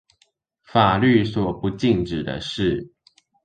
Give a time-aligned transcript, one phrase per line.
[0.63, 2.91] 法律所不禁止的事